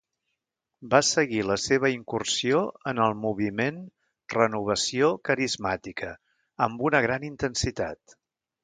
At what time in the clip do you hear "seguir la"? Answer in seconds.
1.09-1.57